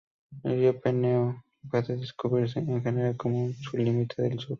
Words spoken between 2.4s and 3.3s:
en general